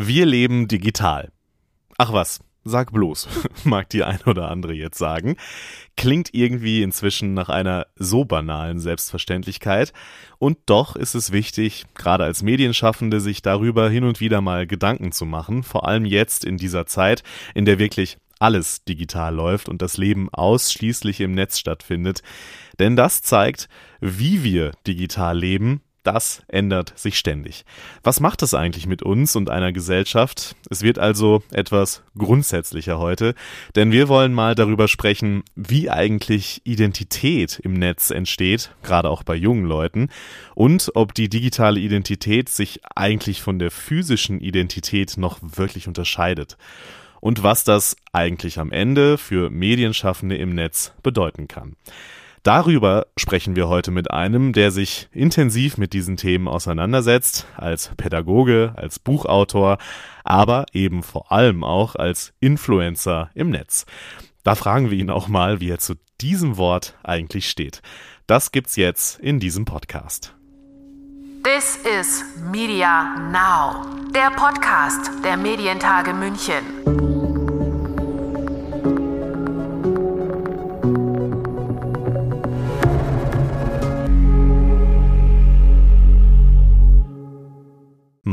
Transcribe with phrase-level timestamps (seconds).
[0.00, 1.32] Wir leben digital.
[1.98, 3.26] Ach was, sag bloß,
[3.64, 5.34] mag die ein oder andere jetzt sagen.
[5.96, 9.92] Klingt irgendwie inzwischen nach einer so banalen Selbstverständlichkeit.
[10.38, 15.10] Und doch ist es wichtig, gerade als Medienschaffende, sich darüber hin und wieder mal Gedanken
[15.10, 17.24] zu machen, vor allem jetzt in dieser Zeit,
[17.56, 22.22] in der wirklich alles digital läuft und das Leben ausschließlich im Netz stattfindet.
[22.78, 23.68] Denn das zeigt,
[24.00, 27.64] wie wir digital leben, das ändert sich ständig.
[28.02, 30.56] Was macht das eigentlich mit uns und einer Gesellschaft?
[30.70, 33.34] Es wird also etwas grundsätzlicher heute,
[33.76, 39.34] denn wir wollen mal darüber sprechen, wie eigentlich Identität im Netz entsteht, gerade auch bei
[39.34, 40.08] jungen Leuten,
[40.54, 46.56] und ob die digitale Identität sich eigentlich von der physischen Identität noch wirklich unterscheidet
[47.20, 51.76] und was das eigentlich am Ende für Medienschaffende im Netz bedeuten kann.
[52.42, 58.72] Darüber sprechen wir heute mit einem, der sich intensiv mit diesen Themen auseinandersetzt, als Pädagoge,
[58.76, 59.78] als Buchautor,
[60.24, 63.86] aber eben vor allem auch als Influencer im Netz.
[64.44, 67.82] Da fragen wir ihn auch mal, wie er zu diesem Wort eigentlich steht.
[68.26, 70.34] Das gibt's jetzt in diesem Podcast.
[71.44, 77.07] This is Media Now, der Podcast der Medientage München.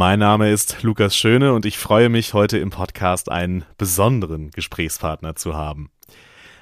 [0.08, 5.36] Mein Name ist Lukas Schöne und ich freue mich, heute im Podcast einen besonderen Gesprächspartner
[5.36, 5.90] zu haben.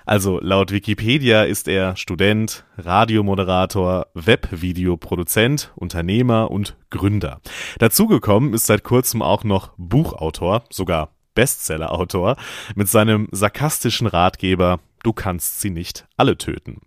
[0.05, 7.41] Also laut Wikipedia ist er Student, Radiomoderator, Webvideoproduzent, Unternehmer und Gründer.
[7.79, 12.37] Dazugekommen ist seit kurzem auch noch Buchautor, sogar Bestsellerautor,
[12.75, 16.79] mit seinem sarkastischen Ratgeber Du kannst sie nicht alle töten.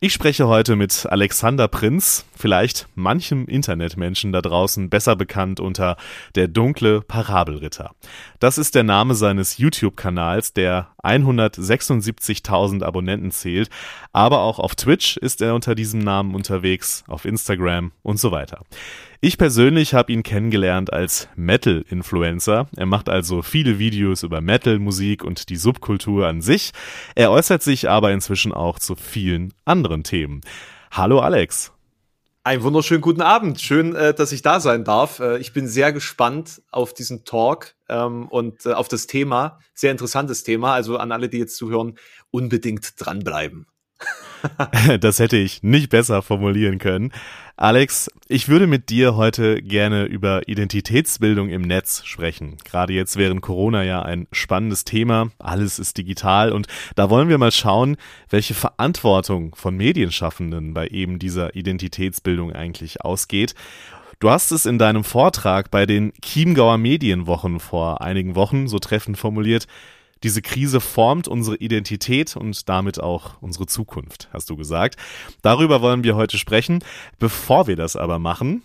[0.00, 5.96] Ich spreche heute mit Alexander Prinz, vielleicht manchem Internetmenschen da draußen besser bekannt unter
[6.34, 7.92] der dunkle Parabelritter.
[8.40, 13.70] Das ist der Name seines YouTube-Kanals, der 176.000 Abonnenten zählt,
[14.12, 18.64] aber auch auf Twitch ist er unter diesem Namen unterwegs, auf Instagram und so weiter.
[19.24, 22.66] Ich persönlich habe ihn kennengelernt als Metal-Influencer.
[22.74, 26.72] Er macht also viele Videos über Metal-Musik und die Subkultur an sich.
[27.14, 30.40] Er äußert sich aber inzwischen auch zu vielen anderen Themen.
[30.90, 31.70] Hallo Alex.
[32.42, 33.60] Einen wunderschönen guten Abend.
[33.60, 35.20] Schön, äh, dass ich da sein darf.
[35.20, 39.60] Äh, ich bin sehr gespannt auf diesen Talk ähm, und äh, auf das Thema.
[39.72, 40.74] Sehr interessantes Thema.
[40.74, 41.96] Also an alle, die jetzt zuhören,
[42.32, 43.68] unbedingt dranbleiben.
[45.00, 47.12] das hätte ich nicht besser formulieren können.
[47.56, 52.56] Alex, ich würde mit dir heute gerne über Identitätsbildung im Netz sprechen.
[52.64, 55.30] Gerade jetzt während Corona ja ein spannendes Thema.
[55.38, 56.66] Alles ist digital und
[56.96, 57.96] da wollen wir mal schauen,
[58.30, 63.54] welche Verantwortung von Medienschaffenden bei eben dieser Identitätsbildung eigentlich ausgeht.
[64.18, 69.18] Du hast es in deinem Vortrag bei den Chiemgauer Medienwochen vor einigen Wochen so treffend
[69.18, 69.66] formuliert.
[70.22, 74.96] Diese Krise formt unsere Identität und damit auch unsere Zukunft, hast du gesagt.
[75.42, 76.84] Darüber wollen wir heute sprechen.
[77.18, 78.62] Bevor wir das aber machen,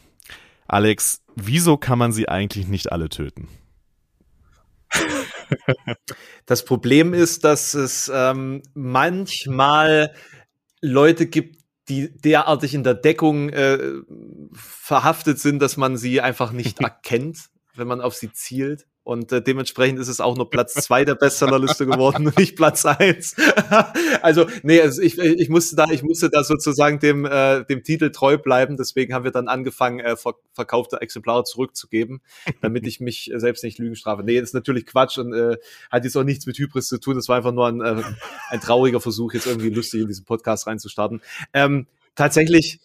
[0.67, 3.47] Alex, wieso kann man sie eigentlich nicht alle töten?
[6.45, 10.13] Das Problem ist, dass es ähm, manchmal
[10.81, 13.79] Leute gibt, die derartig in der Deckung äh,
[14.53, 18.87] verhaftet sind, dass man sie einfach nicht erkennt, wenn man auf sie zielt.
[19.07, 22.83] Und äh, dementsprechend ist es auch nur Platz zwei der Bestsellerliste geworden und nicht Platz
[22.83, 23.37] eins.
[24.21, 28.11] also, nee, also ich, ich musste da, ich musste da sozusagen dem, äh, dem Titel
[28.11, 28.75] treu bleiben.
[28.75, 32.19] Deswegen haben wir dann angefangen, äh, ver verkaufte Exemplare zurückzugeben,
[32.61, 34.23] damit ich mich selbst nicht lügen strafe.
[34.25, 35.55] Nee, ist natürlich Quatsch und äh,
[35.89, 37.15] hat jetzt auch nichts mit Hybris zu tun.
[37.15, 38.03] Das war einfach nur ein, äh,
[38.49, 41.21] ein trauriger Versuch, jetzt irgendwie lustig in diesen Podcast reinzustarten.
[41.53, 42.81] Ähm, tatsächlich,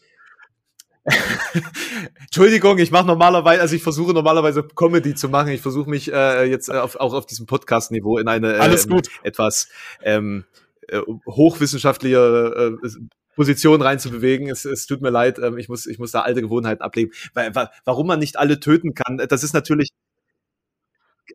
[2.21, 5.49] Entschuldigung, ich mache normalerweise, also ich versuche normalerweise Comedy zu machen.
[5.49, 9.69] Ich versuche mich äh, jetzt äh, auf, auch auf diesem Podcast-Niveau in eine äh, etwas
[10.03, 10.45] ähm,
[10.89, 12.89] äh, hochwissenschaftliche äh,
[13.35, 14.49] Position reinzubewegen.
[14.49, 17.13] Es, es tut mir leid, ähm, ich muss ich muss da alte Gewohnheiten ablegen.
[17.35, 17.53] Weil,
[17.85, 19.89] warum man nicht alle töten kann, das ist natürlich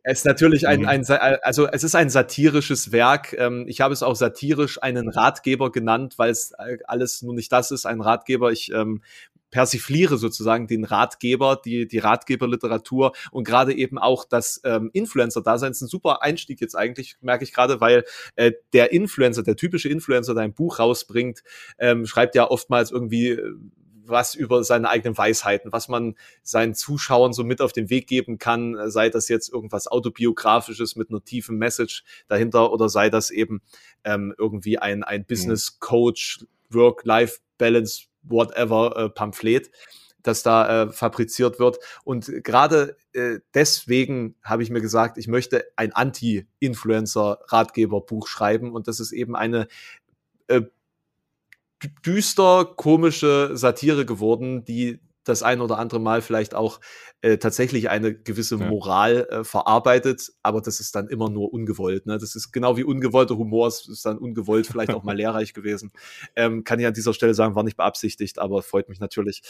[0.04, 0.88] es ist natürlich ein, mhm.
[0.88, 1.04] ein,
[1.42, 3.34] also es ist ein satirisches Werk.
[3.36, 7.50] Ähm, ich habe es auch satirisch einen Ratgeber genannt, weil es äh, alles nur nicht
[7.52, 8.52] das ist, ein Ratgeber.
[8.52, 9.02] Ich ähm,
[9.50, 15.80] persifliere sozusagen den Ratgeber, die, die Ratgeberliteratur und gerade eben auch das ähm, Influencer-Dasein ist
[15.80, 18.04] ein super Einstieg jetzt eigentlich, merke ich gerade, weil
[18.36, 21.42] äh, der Influencer, der typische Influencer, der ein Buch rausbringt,
[21.78, 23.54] ähm, schreibt ja oftmals irgendwie äh,
[24.08, 28.38] was über seine eigenen Weisheiten, was man seinen Zuschauern so mit auf den Weg geben
[28.38, 33.60] kann, sei das jetzt irgendwas autobiografisches mit einer tiefen Message dahinter oder sei das eben
[34.04, 35.26] ähm, irgendwie ein, ein mhm.
[35.26, 39.70] Business Coach, Work-Life-Balance whatever äh, Pamphlet.
[40.22, 41.78] das da äh, fabriziert wird.
[42.04, 48.72] Und gerade äh, deswegen habe ich mir gesagt, ich möchte ein Anti-Influencer-Ratgeberbuch schreiben.
[48.72, 49.68] Und das ist eben eine
[52.04, 56.80] düster komische Satire geworden, die das ein oder andere Mal vielleicht auch
[57.20, 62.06] äh, tatsächlich eine gewisse Moral äh, verarbeitet, aber das ist dann immer nur ungewollt.
[62.06, 62.18] Ne?
[62.18, 65.92] Das ist genau wie ungewollter Humor, es ist dann ungewollt vielleicht auch mal lehrreich gewesen.
[66.36, 69.42] Ähm, kann ich an dieser Stelle sagen, war nicht beabsichtigt, aber freut mich natürlich.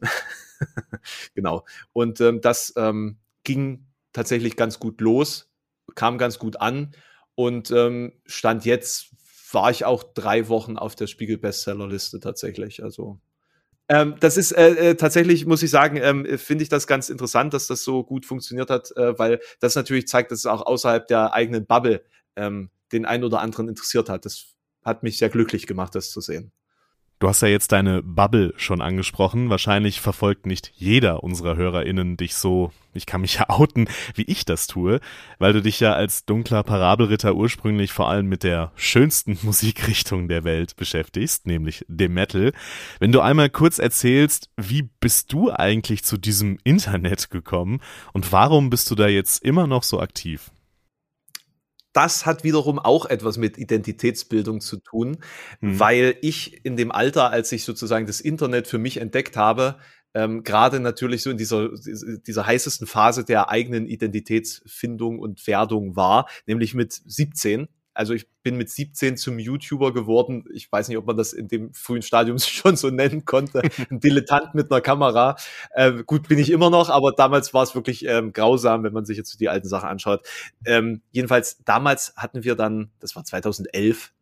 [1.34, 1.64] genau.
[1.92, 5.50] Und ähm, das ähm, ging tatsächlich ganz gut los,
[5.94, 6.92] kam ganz gut an
[7.34, 9.10] und ähm, stand jetzt
[9.52, 12.82] war ich auch drei Wochen auf der Spiegel Bestsellerliste tatsächlich.
[12.82, 13.20] Also
[13.88, 17.54] ähm, das ist äh, äh, tatsächlich, muss ich sagen, ähm, finde ich das ganz interessant,
[17.54, 21.06] dass das so gut funktioniert hat, äh, weil das natürlich zeigt, dass es auch außerhalb
[21.06, 22.04] der eigenen Bubble
[22.36, 24.24] ähm, den einen oder anderen interessiert hat.
[24.24, 24.54] Das
[24.84, 26.52] hat mich sehr glücklich gemacht, das zu sehen.
[27.18, 29.48] Du hast ja jetzt deine Bubble schon angesprochen.
[29.48, 34.44] Wahrscheinlich verfolgt nicht jeder unserer HörerInnen dich so, ich kann mich ja outen, wie ich
[34.44, 35.00] das tue,
[35.38, 40.44] weil du dich ja als dunkler Parabelritter ursprünglich vor allem mit der schönsten Musikrichtung der
[40.44, 42.52] Welt beschäftigst, nämlich dem Metal.
[42.98, 47.80] Wenn du einmal kurz erzählst, wie bist du eigentlich zu diesem Internet gekommen
[48.12, 50.50] und warum bist du da jetzt immer noch so aktiv?
[51.96, 55.18] Das hat wiederum auch etwas mit Identitätsbildung zu tun,
[55.60, 55.80] mhm.
[55.80, 59.76] weil ich in dem Alter, als ich sozusagen das Internet für mich entdeckt habe,
[60.12, 61.70] ähm, gerade natürlich so in dieser,
[62.26, 68.56] dieser heißesten Phase der eigenen Identitätsfindung und Werdung war, nämlich mit 17 also ich bin
[68.56, 70.44] mit 17 zum YouTuber geworden.
[70.52, 73.62] Ich weiß nicht, ob man das in dem frühen Stadium schon so nennen konnte.
[73.90, 75.36] Ein Dilettant mit einer Kamera.
[75.70, 79.04] Äh, gut bin ich immer noch, aber damals war es wirklich ähm, grausam, wenn man
[79.04, 80.26] sich jetzt die alten Sachen anschaut.
[80.64, 84.12] Ähm, jedenfalls, damals hatten wir dann, das war 2011,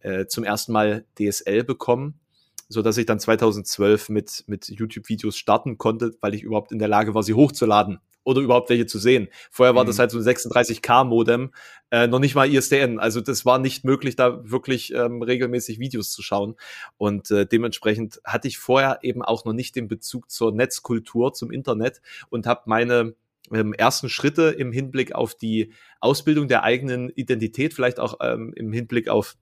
[0.00, 2.20] äh, zum ersten Mal DSL bekommen
[2.66, 6.88] so dass ich dann 2012 mit, mit YouTube-Videos starten konnte, weil ich überhaupt in der
[6.88, 9.28] Lage war, sie hochzuladen oder überhaupt welche zu sehen.
[9.50, 9.88] Vorher war mhm.
[9.88, 11.52] das halt so ein 36K-Modem,
[11.90, 12.98] äh, noch nicht mal ISDN.
[12.98, 16.56] Also das war nicht möglich, da wirklich ähm, regelmäßig Videos zu schauen.
[16.96, 21.50] Und äh, dementsprechend hatte ich vorher eben auch noch nicht den Bezug zur Netzkultur, zum
[21.50, 22.00] Internet
[22.30, 23.14] und habe meine
[23.52, 28.72] ähm, ersten Schritte im Hinblick auf die Ausbildung der eigenen Identität, vielleicht auch ähm, im
[28.72, 29.36] Hinblick auf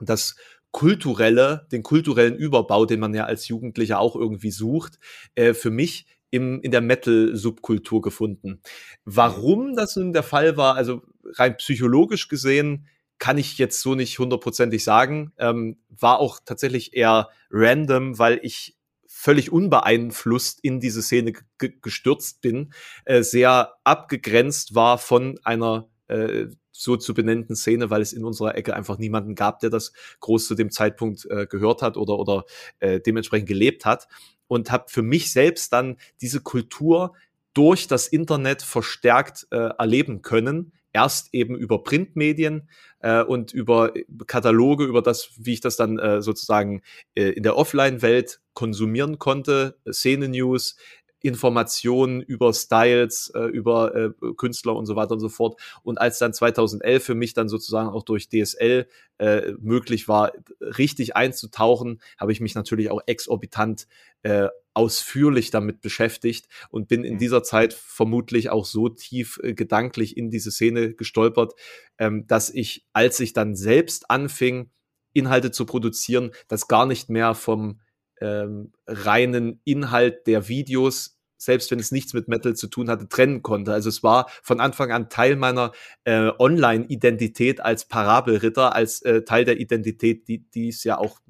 [0.00, 0.36] das
[0.70, 4.98] kulturelle, den kulturellen Überbau, den man ja als Jugendlicher auch irgendwie sucht,
[5.36, 8.60] äh, für mich im, in der Metal-Subkultur gefunden.
[9.04, 12.88] Warum das nun der Fall war, also rein psychologisch gesehen,
[13.20, 15.32] kann ich jetzt so nicht hundertprozentig sagen.
[15.38, 18.76] Ähm, war auch tatsächlich eher random, weil ich
[19.06, 21.34] völlig unbeeinflusst in diese Szene
[21.80, 22.72] gestürzt bin,
[23.04, 26.46] äh, sehr abgegrenzt war von einer äh,
[26.76, 30.46] so zu benennenden Szene, weil es in unserer Ecke einfach niemanden gab, der das groß
[30.46, 32.44] zu dem Zeitpunkt äh, gehört hat oder, oder
[32.80, 34.08] äh, dementsprechend gelebt hat
[34.48, 37.14] und habe für mich selbst dann diese Kultur
[37.54, 40.72] durch das Internet verstärkt äh, erleben können.
[40.92, 42.68] Erst eben über Printmedien
[43.00, 43.92] äh, und über
[44.26, 46.82] Kataloge, über das, wie ich das dann äh, sozusagen
[47.14, 50.76] äh, in der Offline-Welt konsumieren konnte, Szene-News,
[51.24, 55.58] Informationen über Styles, äh, über äh, Künstler und so weiter und so fort.
[55.82, 58.86] Und als dann 2011 für mich dann sozusagen auch durch DSL
[59.16, 63.86] äh, möglich war, richtig einzutauchen, habe ich mich natürlich auch exorbitant
[64.22, 67.18] äh, ausführlich damit beschäftigt und bin in mhm.
[67.18, 71.54] dieser Zeit vermutlich auch so tief äh, gedanklich in diese Szene gestolpert,
[71.96, 74.70] ähm, dass ich, als ich dann selbst anfing,
[75.14, 77.80] Inhalte zu produzieren, das gar nicht mehr vom
[78.20, 83.42] ähm, reinen Inhalt der Videos selbst wenn es nichts mit Metal zu tun hatte, trennen
[83.42, 83.72] konnte.
[83.72, 85.72] Also es war von Anfang an Teil meiner
[86.04, 91.20] äh, Online-Identität als Parabelritter, als äh, Teil der Identität, die, die es ja auch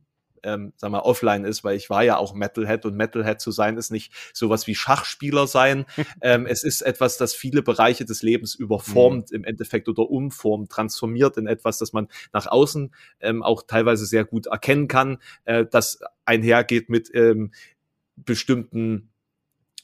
[0.45, 3.77] ähm, sag mal, offline ist, weil ich war ja auch Metalhead und Metalhead zu sein
[3.77, 5.87] ist nicht sowas wie Schachspieler sein.
[6.21, 9.37] ähm, es ist etwas, das viele Bereiche des Lebens überformt mhm.
[9.37, 14.25] im Endeffekt oder umformt, transformiert in etwas, das man nach außen ähm, auch teilweise sehr
[14.25, 17.53] gut erkennen kann, äh, das einhergeht mit ähm,
[18.17, 19.11] bestimmten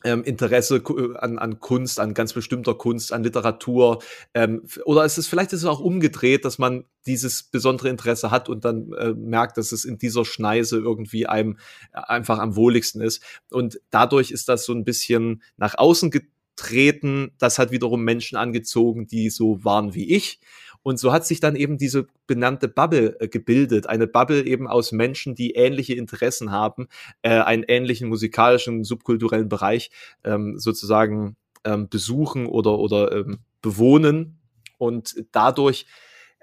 [0.04, 4.02] ähm, Interesse äh, an, an Kunst, an ganz bestimmter Kunst, an Literatur.
[4.34, 8.48] Ähm, oder ist es vielleicht ist es auch umgedreht, dass man dieses besondere Interesse hat
[8.48, 11.58] und dann äh, merkt, dass es in dieser Schneise irgendwie einem
[11.92, 13.22] äh, einfach am wohligsten ist.
[13.50, 17.32] Und dadurch ist das so ein bisschen nach außen getreten.
[17.38, 20.40] Das hat wiederum Menschen angezogen, die so waren wie ich.
[20.82, 23.86] Und so hat sich dann eben diese benannte Bubble äh, gebildet.
[23.86, 26.88] Eine Bubble eben aus Menschen, die ähnliche Interessen haben,
[27.22, 29.90] äh, einen ähnlichen musikalischen, subkulturellen Bereich
[30.24, 34.38] ähm, sozusagen ähm, besuchen oder, oder ähm, bewohnen.
[34.78, 35.86] Und dadurch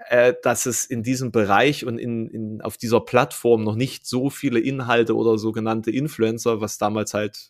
[0.09, 4.29] äh, dass es in diesem Bereich und in, in, auf dieser Plattform noch nicht so
[4.29, 7.49] viele Inhalte oder sogenannte Influencer, was damals halt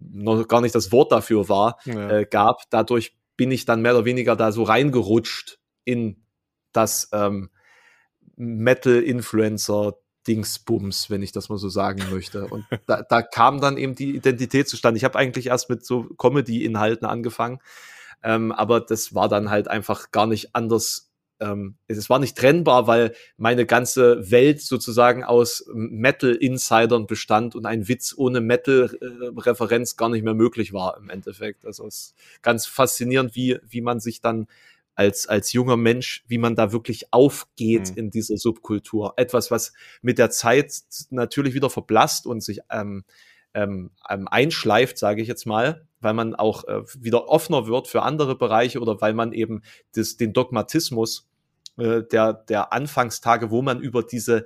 [0.00, 2.10] noch gar nicht das Wort dafür war, ja.
[2.10, 2.62] äh, gab.
[2.70, 5.59] Dadurch bin ich dann mehr oder weniger da so reingerutscht
[5.90, 6.22] in
[6.72, 7.50] das ähm,
[8.36, 9.94] Metal-Influencer
[10.26, 12.46] Dingsbums, wenn ich das mal so sagen möchte.
[12.46, 14.98] Und da, da kam dann eben die Identität zustande.
[14.98, 17.60] Ich habe eigentlich erst mit so Comedy-Inhalten angefangen,
[18.22, 21.10] ähm, aber das war dann halt einfach gar nicht anders.
[21.40, 27.88] Ähm, es war nicht trennbar, weil meine ganze Welt sozusagen aus Metal-Insidern bestand und ein
[27.88, 31.64] Witz ohne Metal-Referenz gar nicht mehr möglich war im Endeffekt.
[31.64, 34.48] Also es ist ganz faszinierend, wie, wie man sich dann
[35.00, 37.96] als, als junger Mensch, wie man da wirklich aufgeht mhm.
[37.96, 39.14] in dieser Subkultur.
[39.16, 40.74] Etwas, was mit der Zeit
[41.08, 43.04] natürlich wieder verblasst und sich ähm,
[43.54, 48.02] ähm, ähm einschleift, sage ich jetzt mal, weil man auch äh, wieder offener wird für
[48.02, 49.62] andere Bereiche oder weil man eben
[49.94, 51.30] das, den Dogmatismus
[51.78, 54.44] äh, der, der Anfangstage, wo man über diese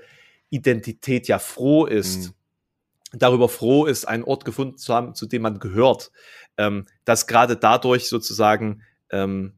[0.50, 3.18] Identität ja froh ist, mhm.
[3.18, 6.12] darüber froh ist, einen Ort gefunden zu haben, zu dem man gehört,
[6.58, 9.54] ähm, dass gerade dadurch sozusagen ähm,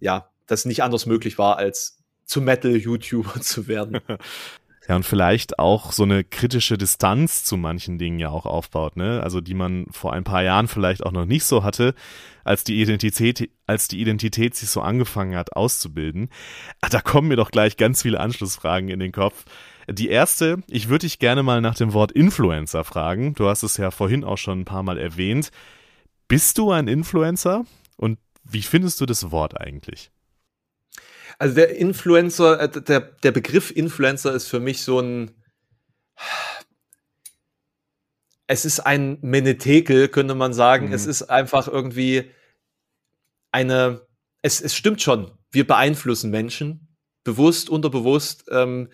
[0.00, 4.00] ja, das nicht anders möglich war, als zu Metal-YouTuber zu werden.
[4.88, 9.22] Ja, und vielleicht auch so eine kritische Distanz zu manchen Dingen ja auch aufbaut, ne?
[9.22, 11.94] Also die man vor ein paar Jahren vielleicht auch noch nicht so hatte,
[12.42, 16.30] als die Identität, als die Identität sich so angefangen hat auszubilden.
[16.80, 19.44] Ah, da kommen mir doch gleich ganz viele Anschlussfragen in den Kopf.
[19.90, 23.34] Die erste, ich würde dich gerne mal nach dem Wort Influencer fragen.
[23.34, 25.50] Du hast es ja vorhin auch schon ein paar Mal erwähnt.
[26.28, 27.66] Bist du ein Influencer?
[27.98, 30.10] Und wie findest du das Wort eigentlich?
[31.38, 35.30] Also der Influencer, äh, der, der Begriff Influencer ist für mich so ein,
[38.48, 40.88] es ist ein Menetekel, könnte man sagen.
[40.88, 40.92] Mhm.
[40.92, 42.30] Es ist einfach irgendwie
[43.52, 44.02] eine,
[44.42, 46.88] es, es stimmt schon, wir beeinflussen Menschen,
[47.24, 48.46] bewusst, unterbewusst.
[48.50, 48.88] Ähm,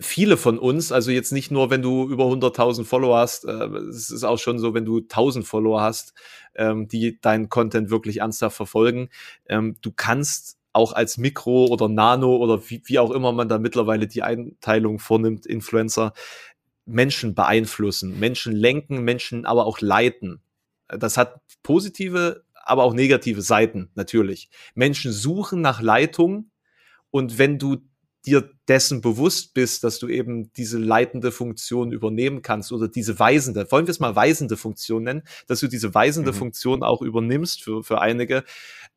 [0.00, 4.10] viele von uns, also jetzt nicht nur, wenn du über 100.000 Follower hast, äh, es
[4.10, 6.14] ist auch schon so, wenn du 1000 Follower hast,
[6.54, 9.10] ähm, die deinen Content wirklich ernsthaft verfolgen.
[9.46, 13.58] Ähm, du kannst auch als Mikro oder Nano oder wie, wie auch immer man da
[13.58, 16.12] mittlerweile die Einteilung vornimmt, Influencer,
[16.86, 20.40] Menschen beeinflussen, Menschen lenken, Menschen aber auch leiten.
[20.88, 24.50] Das hat positive, aber auch negative Seiten, natürlich.
[24.74, 26.50] Menschen suchen nach Leitung
[27.10, 27.78] und wenn du
[28.26, 33.70] dir dessen bewusst bist, dass du eben diese leitende Funktion übernehmen kannst oder diese weisende,
[33.70, 36.36] wollen wir es mal weisende Funktion nennen, dass du diese weisende mhm.
[36.36, 38.44] Funktion auch übernimmst für, für einige,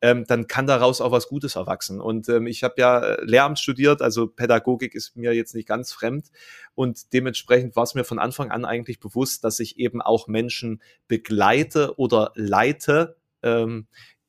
[0.02, 2.00] ähm, dann kann daraus auch was Gutes erwachsen.
[2.00, 5.92] Und ähm, ich habe ja äh, Lehramt studiert, also Pädagogik ist mir jetzt nicht ganz
[5.92, 6.30] fremd
[6.74, 10.82] und dementsprechend war es mir von Anfang an eigentlich bewusst, dass ich eben auch Menschen
[11.08, 13.86] begleite oder leite ähm,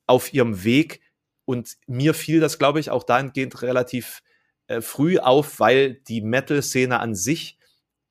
[0.07, 1.01] auf ihrem Weg
[1.43, 4.21] und mir fiel das, glaube ich, auch dahingehend relativ
[4.67, 7.57] äh, früh auf, weil die Metal-Szene an sich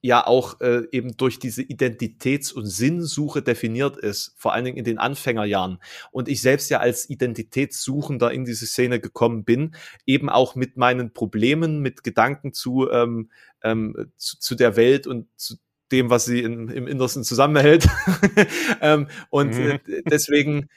[0.05, 4.85] ja auch äh, eben durch diese Identitäts- und Sinnsuche definiert ist, vor allen Dingen in
[4.85, 5.79] den Anfängerjahren.
[6.11, 11.15] Und ich selbst ja als Identitätssuchender in diese Szene gekommen bin, eben auch mit meinen
[11.15, 13.31] Problemen, mit Gedanken zu, ähm,
[13.63, 15.55] ähm, zu, zu der Welt und zu
[15.91, 17.89] dem, was sie in, im Innersten zusammenhält.
[18.83, 19.81] ähm, und mhm.
[19.87, 20.69] äh, deswegen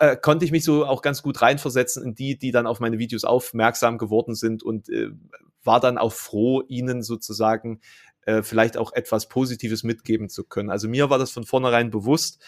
[0.00, 2.98] äh, konnte ich mich so auch ganz gut reinversetzen in die, die dann auf meine
[2.98, 5.10] Videos aufmerksam geworden sind und äh,
[5.62, 7.80] war dann auch froh, ihnen sozusagen
[8.22, 10.70] äh, vielleicht auch etwas Positives mitgeben zu können.
[10.70, 12.42] Also mir war das von vornherein bewusst.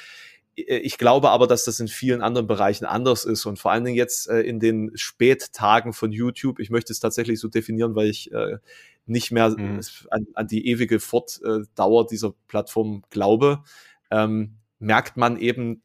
[0.57, 3.85] Äh, ich glaube aber, dass das in vielen anderen Bereichen anders ist und vor allen
[3.85, 6.59] Dingen jetzt äh, in den Spättagen von YouTube.
[6.59, 8.59] Ich möchte es tatsächlich so definieren, weil ich äh,
[9.07, 9.81] nicht mehr mhm.
[10.11, 13.63] an, an, die ewige Fortdauer dieser Plattform glaube.
[14.11, 15.83] Ähm, merkt man eben,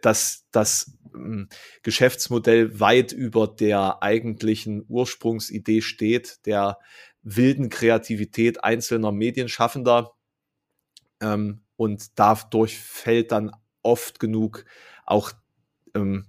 [0.00, 1.48] dass das ähm,
[1.82, 6.78] Geschäftsmodell weit über der eigentlichen Ursprungsidee steht, der
[7.22, 10.12] wilden Kreativität einzelner Medienschaffender.
[11.20, 13.52] Ähm, und dadurch fällt dann
[13.82, 14.64] oft genug
[15.04, 15.32] auch
[15.94, 16.26] ähm,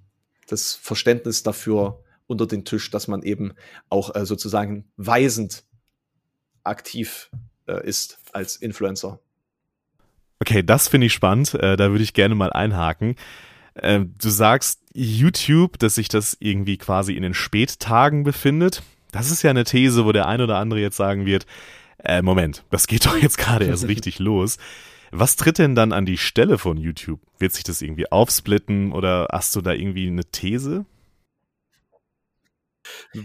[0.48, 3.54] das Verständnis dafür unter den Tisch, dass man eben
[3.90, 5.64] auch äh, sozusagen weisend
[6.64, 7.32] aktiv
[7.68, 9.20] äh, ist als Influencer.
[10.40, 11.54] Okay, das finde ich spannend.
[11.56, 13.16] Äh, da würde ich gerne mal einhaken.
[13.74, 18.84] Äh, du sagst YouTube, dass sich das irgendwie quasi in den Spättagen befindet.
[19.12, 21.46] Das ist ja eine These, wo der ein oder andere jetzt sagen wird,
[22.04, 24.58] äh, Moment, das geht doch jetzt gerade erst richtig los.
[25.12, 27.20] Was tritt denn dann an die Stelle von YouTube?
[27.40, 30.86] Wird sich das irgendwie aufsplitten oder hast du da irgendwie eine These?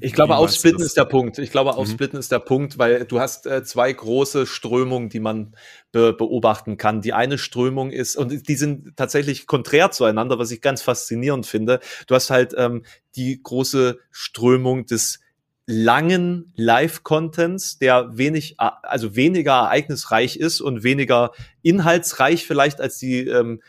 [0.01, 1.39] Ich glaube, aufsplitten ist der Punkt.
[1.39, 1.79] Ich glaube, mhm.
[1.79, 2.21] aufsplitten mhm.
[2.21, 5.55] ist der Punkt, weil du hast äh, zwei große Strömungen, die man
[5.93, 7.01] be beobachten kann.
[7.01, 11.81] Die eine Strömung ist, und die sind tatsächlich konträr zueinander, was ich ganz faszinierend finde.
[12.07, 12.85] Du hast halt ähm,
[13.17, 15.21] die große Strömung des
[15.67, 23.63] langen Live-Contents, der wenig, also weniger ereignisreich ist und weniger inhaltsreich vielleicht als die ähm,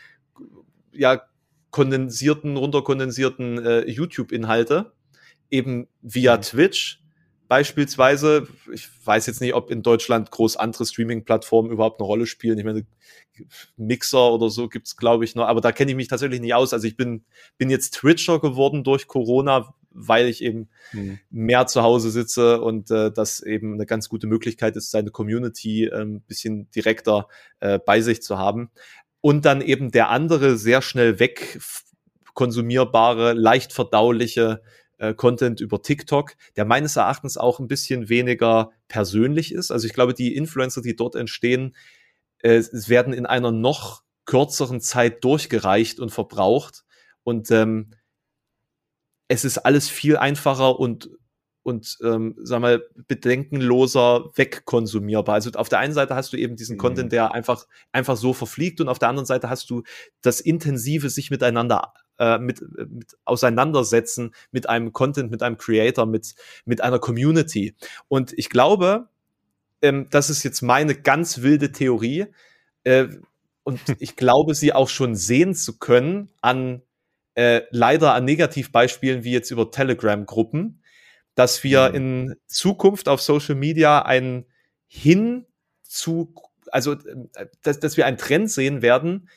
[0.92, 1.22] ja
[1.70, 4.92] kondensierten, runterkondensierten äh, YouTube-Inhalte,
[5.54, 6.42] eben via mhm.
[6.42, 7.00] Twitch
[7.48, 8.48] beispielsweise.
[8.72, 12.58] Ich weiß jetzt nicht, ob in Deutschland groß andere Streaming-Plattformen überhaupt eine Rolle spielen.
[12.58, 12.84] Ich meine,
[13.76, 16.72] Mixer oder so gibt's glaube ich, noch, aber da kenne ich mich tatsächlich nicht aus.
[16.72, 17.24] Also ich bin,
[17.58, 21.18] bin jetzt Twitcher geworden durch Corona, weil ich eben mhm.
[21.30, 25.84] mehr zu Hause sitze und äh, das eben eine ganz gute Möglichkeit ist, seine Community
[25.84, 27.28] äh, ein bisschen direkter
[27.60, 28.70] äh, bei sich zu haben.
[29.20, 31.60] Und dann eben der andere sehr schnell weg
[32.34, 34.60] konsumierbare, leicht verdauliche
[35.04, 39.70] äh, Content über TikTok, der meines Erachtens auch ein bisschen weniger persönlich ist.
[39.70, 41.74] Also ich glaube, die Influencer, die dort entstehen,
[42.38, 46.84] äh, werden in einer noch kürzeren Zeit durchgereicht und verbraucht.
[47.22, 47.90] Und ähm,
[49.28, 51.10] es ist alles viel einfacher und
[51.62, 55.34] und ähm, sag mal bedenkenloser wegkonsumierbar.
[55.34, 56.80] Also auf der einen Seite hast du eben diesen mhm.
[56.80, 59.82] Content, der einfach einfach so verfliegt und auf der anderen Seite hast du
[60.20, 66.34] das intensive sich miteinander äh, mit, mit auseinandersetzen mit einem Content, mit einem Creator, mit
[66.64, 67.74] mit einer Community.
[68.08, 69.08] Und ich glaube,
[69.82, 72.26] ähm, das ist jetzt meine ganz wilde Theorie
[72.84, 73.08] äh,
[73.64, 76.82] und ich glaube, sie auch schon sehen zu können an
[77.34, 80.80] äh, leider an Negativbeispielen wie jetzt über Telegram-Gruppen,
[81.34, 81.94] dass wir mhm.
[81.94, 84.46] in Zukunft auf Social Media ein
[84.86, 85.46] hin
[85.82, 86.32] zu,
[86.70, 89.28] also äh, dass, dass wir einen Trend sehen werden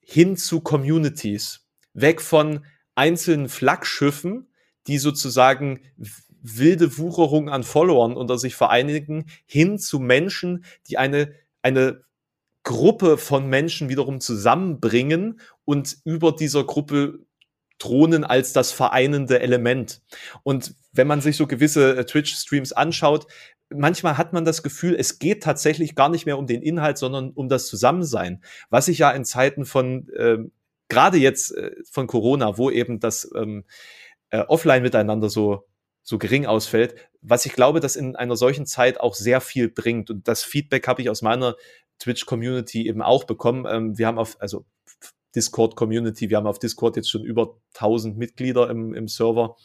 [0.00, 4.48] hin zu Communities, weg von einzelnen Flaggschiffen,
[4.86, 5.80] die sozusagen
[6.42, 11.32] wilde Wucherung an Followern unter sich vereinigen, hin zu Menschen, die eine,
[11.62, 12.02] eine
[12.62, 17.20] Gruppe von Menschen wiederum zusammenbringen und über dieser Gruppe
[17.78, 20.02] thronen als das vereinende Element.
[20.42, 23.26] Und wenn man sich so gewisse äh, Twitch-Streams anschaut,
[23.70, 27.30] manchmal hat man das Gefühl, es geht tatsächlich gar nicht mehr um den Inhalt, sondern
[27.30, 28.42] um das Zusammensein.
[28.68, 30.38] Was ich ja in Zeiten von, äh,
[30.90, 33.64] gerade jetzt äh, von Corona, wo eben das ähm,
[34.30, 35.64] äh, Offline miteinander so
[36.02, 40.10] so gering ausfällt, was ich glaube, dass in einer solchen Zeit auch sehr viel bringt.
[40.10, 41.56] Und das Feedback habe ich aus meiner
[41.98, 43.66] Twitch-Community eben auch bekommen.
[43.68, 44.64] Ähm, wir haben auf, also
[45.36, 49.56] Discord-Community, wir haben auf Discord jetzt schon über 1000 Mitglieder im, im Server.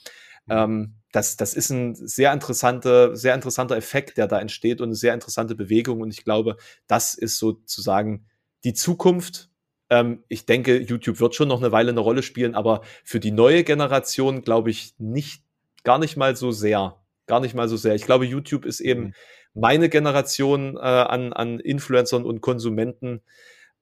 [0.45, 0.53] Mhm.
[0.53, 4.95] Ähm, das, das ist ein sehr interessanter, sehr interessanter Effekt, der da entsteht und eine
[4.95, 6.01] sehr interessante Bewegung.
[6.01, 6.57] Und ich glaube,
[6.87, 8.27] das ist sozusagen
[8.63, 9.49] die Zukunft.
[9.89, 13.31] Ähm, ich denke, YouTube wird schon noch eine Weile eine Rolle spielen, aber für die
[13.31, 15.43] neue Generation glaube ich nicht,
[15.83, 16.97] gar nicht mal so sehr.
[17.27, 17.95] Gar nicht mal so sehr.
[17.95, 19.13] Ich glaube, YouTube ist eben mhm
[19.55, 23.21] meine Generation äh, an, an Influencern und Konsumenten.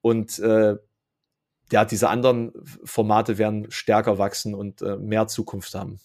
[0.02, 0.76] Und äh,
[1.72, 6.00] ja, diese anderen Formate werden stärker wachsen und äh, mehr Zukunft haben.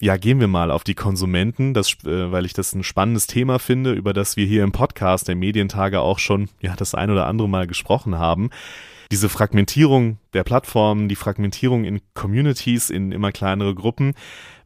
[0.00, 3.58] Ja, gehen wir mal auf die Konsumenten, das, äh, weil ich das ein spannendes Thema
[3.58, 7.26] finde, über das wir hier im Podcast der Medientage auch schon ja das ein oder
[7.26, 8.50] andere Mal gesprochen haben
[9.10, 14.14] diese Fragmentierung der Plattformen, die Fragmentierung in Communities, in immer kleinere Gruppen.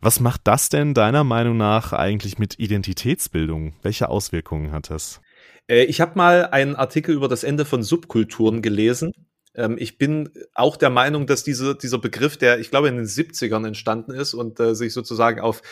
[0.00, 3.74] Was macht das denn deiner Meinung nach eigentlich mit Identitätsbildung?
[3.82, 5.20] Welche Auswirkungen hat das?
[5.68, 9.12] Äh, ich habe mal einen Artikel über das Ende von Subkulturen gelesen.
[9.54, 13.06] Ähm, ich bin auch der Meinung, dass diese, dieser Begriff, der ich glaube in den
[13.06, 15.62] 70ern entstanden ist und äh, sich sozusagen auf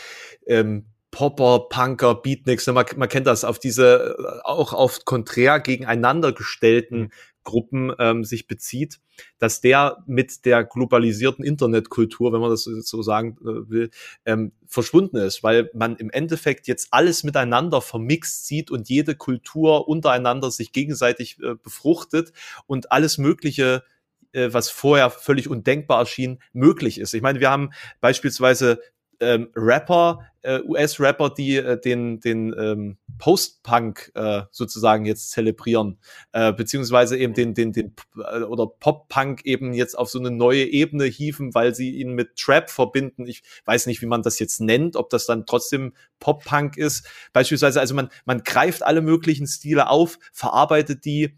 [0.47, 6.33] ähm, Popper, Punker, Beatniks, man, man kennt das, auf diese äh, auch auf konträr gegeneinander
[6.33, 7.11] gestellten mhm.
[7.43, 9.01] Gruppen ähm, sich bezieht,
[9.39, 13.91] dass der mit der globalisierten Internetkultur, wenn man das so sagen äh, will,
[14.25, 19.89] ähm, verschwunden ist, weil man im Endeffekt jetzt alles miteinander vermixt sieht und jede Kultur
[19.89, 22.33] untereinander sich gegenseitig äh, befruchtet
[22.67, 23.83] und alles Mögliche
[24.33, 27.15] äh, was vorher völlig undenkbar erschien, möglich ist.
[27.15, 28.81] Ich meine, wir haben beispielsweise
[29.21, 35.99] ähm, Rapper, äh, US-Rapper, die äh, den, den ähm, Post-Punk äh, sozusagen jetzt zelebrieren,
[36.33, 40.65] äh, beziehungsweise eben den, den, den äh, oder Pop-Punk eben jetzt auf so eine neue
[40.65, 43.27] Ebene hieven, weil sie ihn mit Trap verbinden.
[43.27, 47.07] Ich weiß nicht, wie man das jetzt nennt, ob das dann trotzdem Pop-Punk ist.
[47.33, 51.37] Beispielsweise, also man, man greift alle möglichen Stile auf, verarbeitet die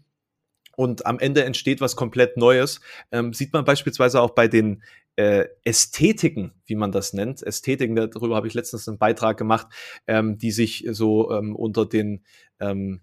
[0.75, 2.81] und am Ende entsteht was komplett Neues.
[3.11, 4.81] Ähm, sieht man beispielsweise auch bei den
[5.15, 7.43] äh, Ästhetiken, wie man das nennt.
[7.43, 9.67] Ästhetiken, darüber habe ich letztens einen Beitrag gemacht,
[10.07, 12.23] ähm, die sich so ähm, unter den
[12.59, 13.01] ähm,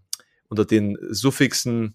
[0.48, 1.94] unter den Suffixen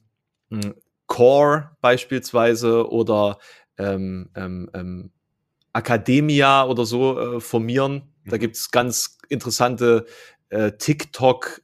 [0.49, 0.71] äh,
[1.08, 3.38] Core beispielsweise oder
[3.78, 5.12] ähm, ähm, ähm,
[5.73, 8.13] Academia oder so äh, formieren.
[8.25, 8.39] Da mhm.
[8.39, 10.06] gibt's ganz interessante
[10.49, 11.62] äh, TikTok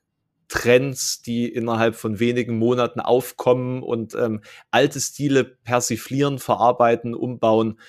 [0.50, 7.80] Trends, die innerhalb von wenigen Monaten aufkommen und ähm, alte Stile persiflieren, verarbeiten, umbauen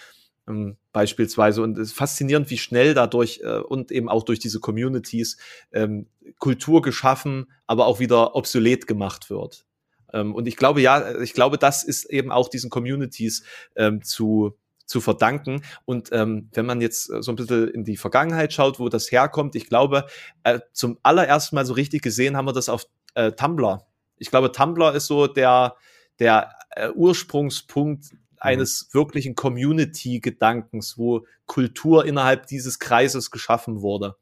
[0.48, 1.62] ähm, beispielsweise.
[1.62, 5.36] Und es ist faszinierend, wie schnell dadurch äh, und eben auch durch diese Communities
[5.72, 6.06] ähm,
[6.38, 9.66] Kultur geschaffen, aber auch wieder obsolet gemacht wird.
[10.12, 13.44] Ähm, und ich glaube, ja, ich glaube, das ist eben auch diesen Communities
[13.76, 15.62] ähm, zu, zu verdanken.
[15.84, 19.54] Und ähm, wenn man jetzt so ein bisschen in die Vergangenheit schaut, wo das herkommt,
[19.54, 20.06] ich glaube,
[20.44, 23.86] äh, zum allerersten Mal so richtig gesehen haben wir das auf äh, Tumblr.
[24.18, 25.76] Ich glaube, Tumblr ist so der,
[26.18, 28.10] der äh, Ursprungspunkt
[28.42, 28.98] eines mhm.
[28.98, 34.16] wirklichen Community-Gedankens, wo Kultur innerhalb dieses Kreises geschaffen wurde.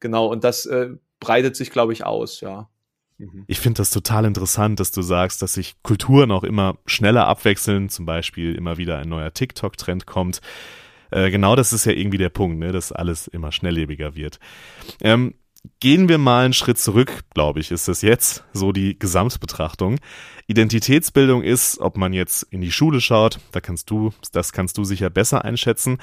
[0.00, 2.68] Genau, und das äh, breitet sich, glaube ich, aus, ja.
[3.18, 3.44] Mhm.
[3.46, 7.88] Ich finde das total interessant, dass du sagst, dass sich Kulturen auch immer schneller abwechseln,
[7.88, 10.40] zum Beispiel immer wieder ein neuer TikTok-Trend kommt.
[11.10, 14.40] Äh, genau das ist ja irgendwie der Punkt, ne, dass alles immer schnelllebiger wird.
[15.00, 15.34] Ähm,
[15.80, 19.98] gehen wir mal einen Schritt zurück, glaube ich, ist das jetzt so die Gesamtbetrachtung.
[20.46, 24.84] Identitätsbildung ist, ob man jetzt in die Schule schaut, da kannst du, das kannst du
[24.84, 25.98] sicher besser einschätzen,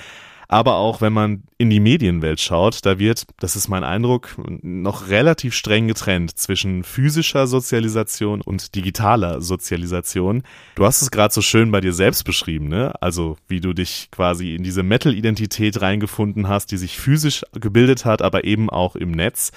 [0.51, 5.07] aber auch wenn man in die Medienwelt schaut, da wird, das ist mein Eindruck, noch
[5.07, 10.43] relativ streng getrennt zwischen physischer Sozialisation und digitaler Sozialisation.
[10.75, 12.93] Du hast es gerade so schön bei dir selbst beschrieben, ne?
[13.01, 18.21] Also wie du dich quasi in diese Metal-Identität reingefunden hast, die sich physisch gebildet hat,
[18.21, 19.53] aber eben auch im Netz.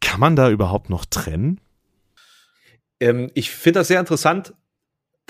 [0.00, 1.60] Kann man da überhaupt noch trennen?
[2.98, 4.54] Ähm, ich finde das sehr interessant,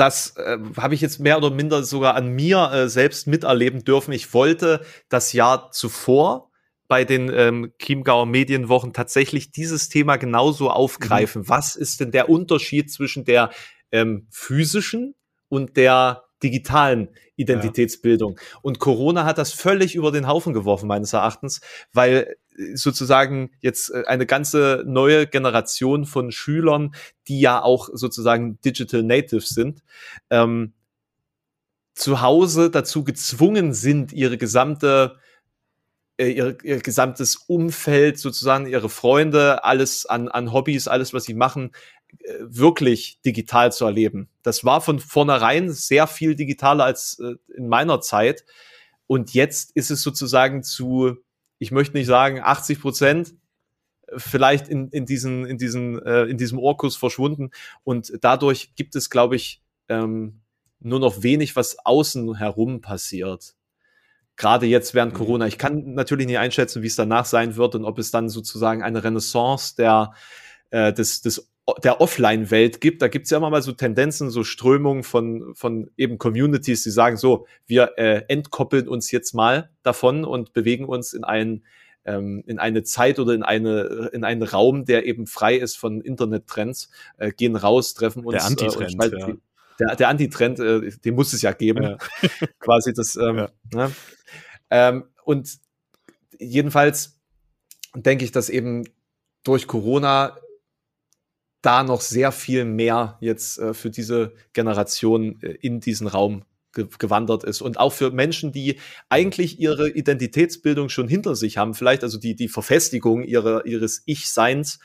[0.00, 4.12] das äh, habe ich jetzt mehr oder minder sogar an mir äh, selbst miterleben dürfen.
[4.12, 6.50] Ich wollte das Jahr zuvor
[6.88, 11.42] bei den ähm, Chiemgauer Medienwochen tatsächlich dieses Thema genauso aufgreifen.
[11.42, 11.48] Mhm.
[11.50, 13.50] Was ist denn der Unterschied zwischen der
[13.92, 15.14] ähm, physischen
[15.48, 18.36] und der digitalen Identitätsbildung?
[18.36, 18.58] Ja.
[18.62, 21.60] Und Corona hat das völlig über den Haufen geworfen, meines Erachtens,
[21.92, 22.36] weil
[22.74, 26.94] sozusagen jetzt äh, eine ganze neue Generation von Schülern,
[27.28, 29.82] die ja auch sozusagen Digital Natives sind,
[30.30, 30.72] ähm,
[31.94, 35.18] zu Hause dazu gezwungen sind, ihre gesamte
[36.20, 41.34] äh, ihr, ihr gesamtes Umfeld, sozusagen ihre Freunde, alles an, an Hobbys, alles, was sie
[41.34, 41.99] machen, äh,
[42.40, 44.28] wirklich digital zu erleben.
[44.42, 47.20] Das war von vornherein sehr viel digitaler als
[47.56, 48.44] in meiner Zeit.
[49.06, 51.18] Und jetzt ist es sozusagen zu
[51.60, 53.34] ich möchte nicht sagen 80 Prozent,
[54.16, 57.50] vielleicht in, in diesen, in diesen, äh, in diesem Orkus verschwunden.
[57.84, 60.40] Und dadurch gibt es, glaube ich, ähm,
[60.80, 63.54] nur noch wenig, was außen herum passiert.
[64.36, 65.18] Gerade jetzt während mhm.
[65.18, 65.46] Corona.
[65.46, 68.82] Ich kann natürlich nicht einschätzen, wie es danach sein wird und ob es dann sozusagen
[68.82, 70.14] eine Renaissance der,
[70.70, 71.49] äh, des, des
[71.82, 73.02] der Offline-Welt gibt.
[73.02, 76.90] Da gibt es ja immer mal so Tendenzen, so Strömungen von, von eben Communities, die
[76.90, 81.64] sagen so, wir äh, entkoppeln uns jetzt mal davon und bewegen uns in ein
[82.04, 86.00] ähm, in eine Zeit oder in eine in einen Raum, der eben frei ist von
[86.00, 88.36] Internettrends, äh, gehen raus, treffen uns.
[88.36, 89.36] Der Antitrend, äh, ja.
[89.78, 91.98] der, der Antitrend, äh, den muss es ja geben, ja.
[92.58, 93.16] quasi das.
[93.16, 93.50] Ähm, ja.
[93.74, 93.92] ne?
[94.70, 95.58] ähm, und
[96.38, 97.20] jedenfalls
[97.94, 98.84] denke ich, dass eben
[99.44, 100.38] durch Corona
[101.62, 106.86] da noch sehr viel mehr jetzt äh, für diese Generation äh, in diesen Raum ge
[106.98, 112.04] gewandert ist und auch für Menschen, die eigentlich ihre Identitätsbildung schon hinter sich haben, vielleicht
[112.04, 114.78] also die die Verfestigung ihrer ihres Ich-Seins,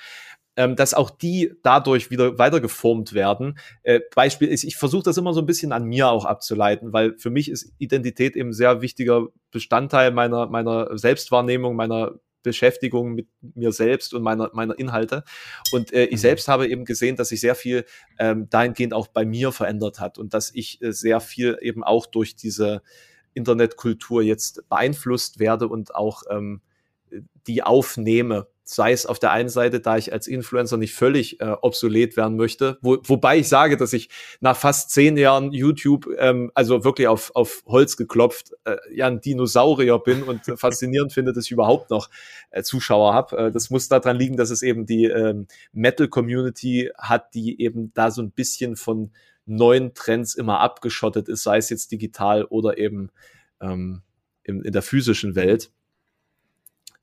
[0.57, 3.57] ähm, dass auch die dadurch wieder weiter geformt werden.
[3.83, 7.17] Äh, Beispiel ist, ich versuche das immer so ein bisschen an mir auch abzuleiten, weil
[7.17, 12.13] für mich ist Identität eben sehr wichtiger Bestandteil meiner meiner Selbstwahrnehmung, meiner
[12.45, 15.23] Beschäftigung mit mir selbst und meiner, meiner Inhalte.
[15.71, 16.17] Und äh, ich mhm.
[16.17, 17.85] selbst habe eben gesehen, dass sich sehr viel
[18.17, 22.05] ähm, dahingehend auch bei mir verändert hat und dass ich äh, sehr viel eben auch
[22.05, 22.81] durch diese
[23.33, 26.61] Internetkultur jetzt beeinflusst werde und auch ähm,
[27.47, 31.55] die aufnehme sei es auf der einen Seite, da ich als Influencer nicht völlig äh,
[31.61, 34.09] obsolet werden möchte, wo, wobei ich sage, dass ich
[34.41, 39.21] nach fast zehn Jahren YouTube, ähm, also wirklich auf, auf Holz geklopft, äh, ja ein
[39.21, 42.09] Dinosaurier bin und faszinierend finde, dass ich überhaupt noch
[42.49, 43.37] äh, Zuschauer habe.
[43.37, 48.09] Äh, das muss daran liegen, dass es eben die ähm, Metal-Community hat, die eben da
[48.09, 49.11] so ein bisschen von
[49.45, 53.11] neuen Trends immer abgeschottet ist, sei es jetzt digital oder eben
[53.61, 54.01] ähm,
[54.41, 55.71] in, in der physischen Welt.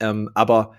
[0.01, 0.75] Ähm, aber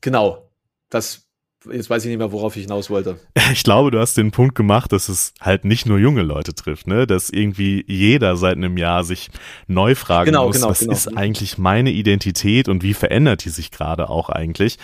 [0.00, 0.50] Genau.
[0.90, 1.28] Das
[1.70, 3.18] jetzt weiß ich nicht mehr, worauf ich hinaus wollte.
[3.50, 6.86] Ich glaube, du hast den Punkt gemacht, dass es halt nicht nur junge Leute trifft,
[6.86, 7.06] ne?
[7.06, 9.30] Dass irgendwie jeder seit einem Jahr sich
[9.66, 10.92] neu fragen genau, muss, genau, was genau.
[10.92, 14.76] ist eigentlich meine Identität und wie verändert die sich gerade auch eigentlich?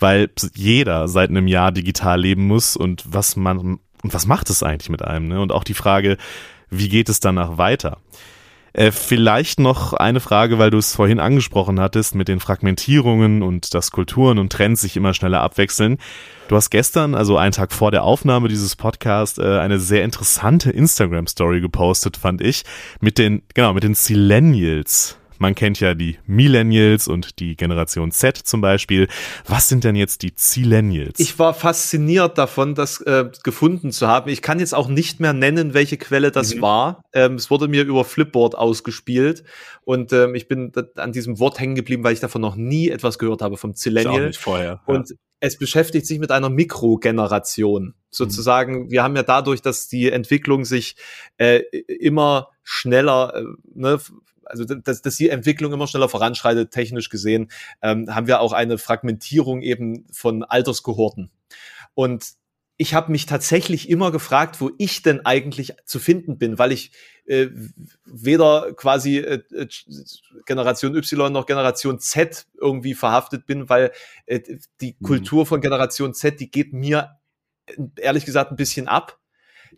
[0.00, 4.64] Weil jeder seit einem Jahr digital leben muss und was man und was macht es
[4.64, 5.40] eigentlich mit einem, ne?
[5.40, 6.16] Und auch die Frage,
[6.68, 7.98] wie geht es danach weiter?
[8.74, 13.74] Äh, vielleicht noch eine Frage, weil du es vorhin angesprochen hattest mit den Fragmentierungen und
[13.74, 15.98] dass Kulturen und Trends sich immer schneller abwechseln.
[16.48, 20.70] Du hast gestern, also einen Tag vor der Aufnahme dieses Podcasts, äh, eine sehr interessante
[20.70, 22.62] Instagram-Story gepostet, fand ich,
[23.00, 25.18] mit den, genau, mit den Silenials.
[25.42, 29.08] Man kennt ja die Millennials und die Generation Z zum Beispiel.
[29.44, 31.18] Was sind denn jetzt die Zillennials?
[31.18, 34.30] Ich war fasziniert davon, das äh, gefunden zu haben.
[34.30, 36.62] Ich kann jetzt auch nicht mehr nennen, welche Quelle das mhm.
[36.62, 37.02] war.
[37.12, 39.42] Ähm, es wurde mir über Flipboard ausgespielt
[39.82, 43.18] und ähm, ich bin an diesem Wort hängen geblieben, weil ich davon noch nie etwas
[43.18, 44.28] gehört habe vom Zillennial.
[44.28, 44.80] nicht vorher.
[44.86, 44.94] Ja.
[44.94, 47.94] Und es beschäftigt sich mit einer Mikrogeneration.
[48.10, 48.90] Sozusagen, mhm.
[48.92, 50.94] wir haben ja dadurch, dass die Entwicklung sich
[51.36, 51.62] äh,
[51.98, 53.98] immer schneller, äh, ne,
[54.44, 57.50] also dass, dass die Entwicklung immer schneller voranschreitet, technisch gesehen,
[57.82, 61.30] ähm, haben wir auch eine Fragmentierung eben von Alterskohorten.
[61.94, 62.34] Und
[62.76, 66.90] ich habe mich tatsächlich immer gefragt, wo ich denn eigentlich zu finden bin, weil ich
[67.26, 67.48] äh,
[68.04, 69.68] weder quasi äh, äh
[70.46, 73.92] Generation Y noch Generation Z irgendwie verhaftet bin, weil
[74.26, 74.40] äh,
[74.80, 75.06] die mhm.
[75.06, 77.20] Kultur von Generation Z, die geht mir
[77.96, 79.20] ehrlich gesagt ein bisschen ab.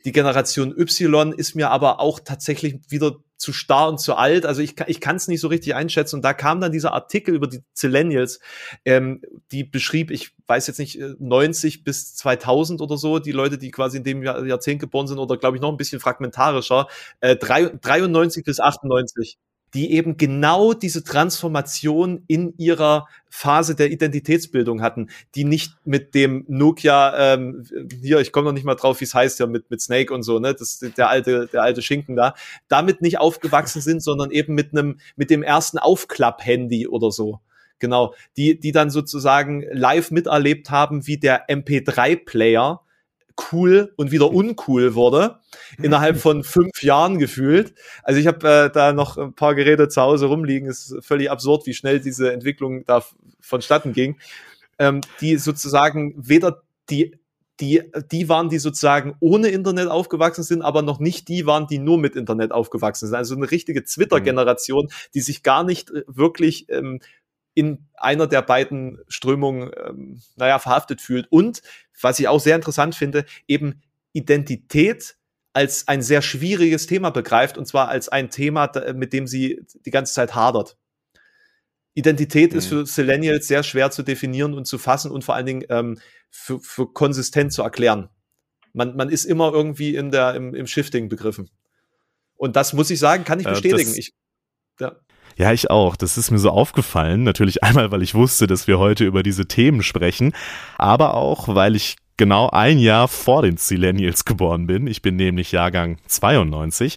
[0.05, 4.47] Die Generation Y ist mir aber auch tatsächlich wieder zu starr und zu alt.
[4.47, 6.17] Also ich, ich kann es nicht so richtig einschätzen.
[6.17, 8.41] Und da kam dann dieser Artikel über die Zillennials,
[8.85, 13.59] ähm, die beschrieb, ich weiß jetzt nicht, 90 äh, bis 2000 oder so, die Leute,
[13.59, 16.89] die quasi in dem Jahr, Jahrzehnt geboren sind oder glaube ich noch ein bisschen fragmentarischer,
[17.21, 19.39] äh, 93 bis 98
[19.75, 26.45] die eben genau diese Transformation in ihrer Phase der Identitätsbildung hatten, die nicht mit dem
[26.47, 27.65] Nokia, ähm,
[28.01, 30.23] hier, ich komme noch nicht mal drauf, wie es heißt, ja, mit, mit Snake und
[30.23, 32.35] so, ne, das der alte, der alte Schinken da,
[32.69, 37.41] damit nicht aufgewachsen sind, sondern eben mit einem, mit dem ersten Aufklapp-Handy oder so.
[37.81, 42.81] Genau, die, die dann sozusagen live miterlebt haben, wie der MP3-Player
[43.53, 45.41] cool und wieder uncool wurde,
[45.83, 47.75] innerhalb von fünf Jahren gefühlt.
[48.03, 50.69] Also ich habe äh, da noch ein paar Geräte zu Hause rumliegen.
[50.69, 53.03] Es ist völlig absurd, wie schnell diese Entwicklung da
[53.41, 54.19] vonstatten ging.
[54.79, 57.17] Ähm, die sozusagen weder die
[57.61, 61.79] die, die waren, die sozusagen ohne Internet aufgewachsen sind, aber noch nicht die waren, die
[61.79, 63.15] nur mit Internet aufgewachsen sind.
[63.15, 67.01] Also eine richtige Twitter-Generation, die sich gar nicht äh, wirklich ähm,
[67.55, 71.27] in einer der beiden Strömungen, ähm, naja, verhaftet fühlt.
[71.31, 71.63] Und,
[72.01, 73.81] was ich auch sehr interessant finde, eben
[74.13, 75.17] Identität
[75.53, 79.91] als ein sehr schwieriges Thema begreift, und zwar als ein Thema, mit dem sie die
[79.91, 80.77] ganze Zeit hadert.
[81.95, 82.59] Identität mhm.
[82.59, 85.99] ist für Selenials sehr schwer zu definieren und zu fassen und vor allen Dingen ähm,
[86.29, 88.09] für, für konsistent zu erklären.
[88.73, 91.49] Man, man ist immer irgendwie in der, im, im Shifting begriffen.
[92.35, 93.95] Und das muss ich sagen, kann ich bestätigen.
[93.95, 94.13] Äh, ich,
[94.81, 94.97] ja.
[95.37, 95.97] Ja, ich auch.
[95.97, 97.23] Das ist mir so aufgefallen.
[97.23, 100.33] Natürlich einmal, weil ich wusste, dass wir heute über diese Themen sprechen,
[100.79, 104.87] aber auch, weil ich genau ein Jahr vor den Zillennials geboren bin.
[104.87, 106.97] Ich bin nämlich Jahrgang 92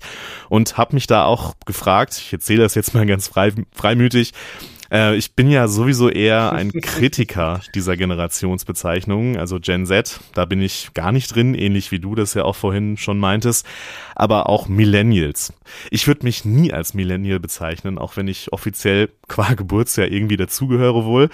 [0.50, 4.34] und habe mich da auch gefragt, ich erzähle das jetzt mal ganz frei, freimütig,
[4.92, 10.62] äh, ich bin ja sowieso eher ein Kritiker dieser Generationsbezeichnungen, also Gen Z, da bin
[10.62, 13.66] ich gar nicht drin, ähnlich wie du das ja auch vorhin schon meintest,
[14.18, 15.54] aber auch Millennials.
[15.92, 21.06] Ich würde mich nie als Millennial bezeichnen, auch wenn ich offiziell qua Geburtsjahr irgendwie dazugehöre
[21.06, 21.30] wohl.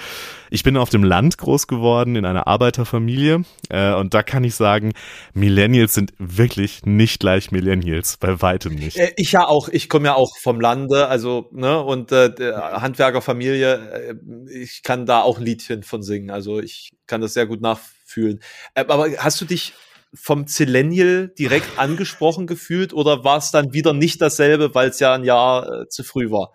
[0.50, 4.56] Ich bin auf dem Land groß geworden, in einer Arbeiterfamilie, äh, und da kann ich
[4.56, 4.94] sagen,
[5.34, 8.98] Millennials sind wirklich nicht gleich Millennials, bei weitem nicht.
[8.98, 13.44] Äh, ich ja auch, ich komme ja auch vom Lande, also, ne, und äh, Handwerkerfamilie
[13.44, 14.16] Familie, äh,
[14.62, 16.30] ich kann da auch ein Liedchen von singen.
[16.30, 18.40] Also ich kann das sehr gut nachfühlen.
[18.76, 19.74] Äh, aber hast du dich
[20.14, 25.14] vom Zillennial direkt angesprochen gefühlt oder war es dann wieder nicht dasselbe, weil es ja
[25.14, 26.52] ein Jahr äh, zu früh war?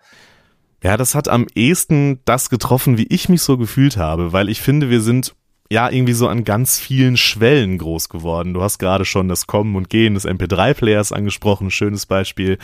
[0.81, 4.61] Ja, das hat am ehesten das getroffen, wie ich mich so gefühlt habe, weil ich
[4.61, 5.35] finde, wir sind
[5.71, 8.55] ja irgendwie so an ganz vielen Schwellen groß geworden.
[8.55, 12.57] Du hast gerade schon das Kommen und Gehen des MP3-Players angesprochen, schönes Beispiel.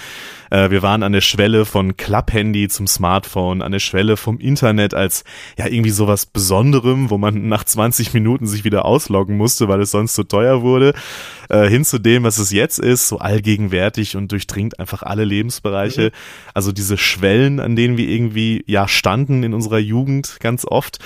[0.49, 4.95] Äh, wir waren an der Schwelle von Klapphandy zum Smartphone, an der Schwelle vom Internet
[4.95, 5.23] als
[5.55, 9.91] ja irgendwie sowas Besonderem, wo man nach 20 Minuten sich wieder ausloggen musste, weil es
[9.91, 10.95] sonst zu so teuer wurde,
[11.49, 16.05] äh, hin zu dem, was es jetzt ist, so allgegenwärtig und durchdringt einfach alle Lebensbereiche.
[16.05, 16.51] Mhm.
[16.53, 20.99] Also diese Schwellen, an denen wir irgendwie ja standen in unserer Jugend ganz oft.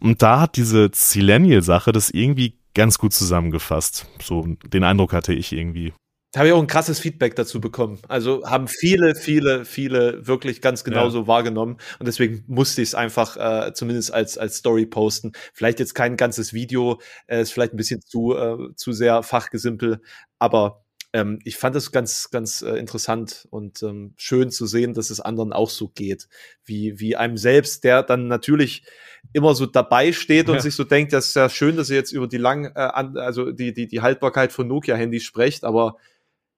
[0.00, 4.06] Und da hat diese Zillennial-Sache das irgendwie ganz gut zusammengefasst.
[4.22, 5.92] So den Eindruck hatte ich irgendwie.
[6.34, 8.00] Da habe ich auch ein krasses Feedback dazu bekommen.
[8.08, 11.26] Also haben viele, viele, viele wirklich ganz genauso ja.
[11.28, 11.76] wahrgenommen.
[12.00, 15.30] Und deswegen musste ich es einfach äh, zumindest als, als Story posten.
[15.52, 20.00] Vielleicht jetzt kein ganzes Video, äh, ist vielleicht ein bisschen zu, äh, zu sehr fachgesimpel,
[20.40, 25.10] aber ähm, ich fand es ganz, ganz äh, interessant und ähm, schön zu sehen, dass
[25.10, 26.26] es anderen auch so geht,
[26.64, 28.82] wie, wie einem selbst, der dann natürlich
[29.32, 30.60] immer so dabei steht und ja.
[30.60, 33.16] sich so denkt, das ist ja schön, dass ihr jetzt über die lang, äh, an,
[33.16, 35.96] also die, die, die Haltbarkeit von Nokia-Handys sprecht, aber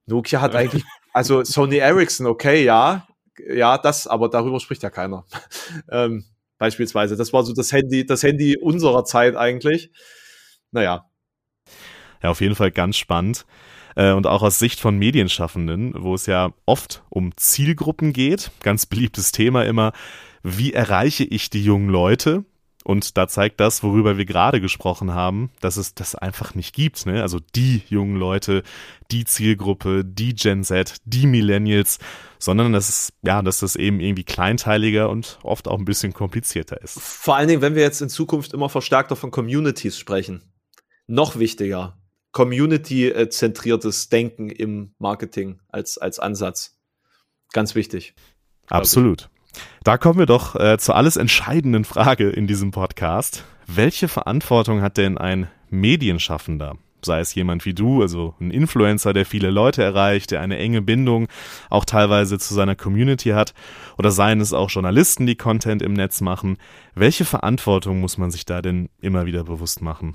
[0.07, 3.07] Nokia hat eigentlich, also Sony Ericsson, okay, ja,
[3.49, 5.25] ja, das, aber darüber spricht ja keiner.
[5.90, 6.25] ähm,
[6.59, 7.16] beispielsweise.
[7.16, 9.90] Das war so das Handy, das Handy unserer Zeit eigentlich.
[10.71, 11.07] Naja.
[12.23, 13.45] Ja, auf jeden Fall ganz spannend.
[13.95, 18.87] Äh, und auch aus Sicht von Medienschaffenden, wo es ja oft um Zielgruppen geht, ganz
[18.87, 19.92] beliebtes Thema immer,
[20.42, 22.45] wie erreiche ich die jungen Leute?
[22.87, 27.05] Und da zeigt das, worüber wir gerade gesprochen haben, dass es das einfach nicht gibt.
[27.05, 27.20] Ne?
[27.20, 28.62] Also die jungen Leute,
[29.11, 31.99] die Zielgruppe, die Gen Z, die Millennials,
[32.38, 36.81] sondern dass es, ja, dass das eben irgendwie kleinteiliger und oft auch ein bisschen komplizierter
[36.81, 37.01] ist.
[37.01, 40.42] Vor allen Dingen, wenn wir jetzt in Zukunft immer verstärkter von Communities sprechen.
[41.09, 41.99] Noch wichtiger,
[42.31, 46.79] community-zentriertes Denken im Marketing als, als Ansatz.
[47.53, 48.14] Ganz wichtig.
[48.68, 49.29] Absolut.
[49.85, 53.45] Da kommen wir doch äh, zur alles entscheidenden Frage in diesem Podcast.
[53.66, 56.77] Welche Verantwortung hat denn ein Medienschaffender?
[57.03, 60.83] Sei es jemand wie du, also ein Influencer, der viele Leute erreicht, der eine enge
[60.83, 61.29] Bindung
[61.71, 63.55] auch teilweise zu seiner Community hat,
[63.97, 66.59] oder seien es auch Journalisten, die Content im Netz machen.
[66.95, 70.14] Welche Verantwortung muss man sich da denn immer wieder bewusst machen?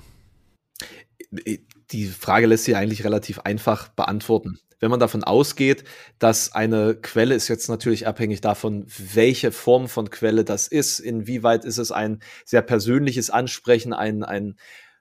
[1.92, 5.84] Die Frage lässt sich eigentlich relativ einfach beantworten wenn man davon ausgeht,
[6.18, 11.64] dass eine Quelle ist jetzt natürlich abhängig davon, welche Form von Quelle das ist, inwieweit
[11.64, 14.56] ist es ein sehr persönliches Ansprechen, ein, ein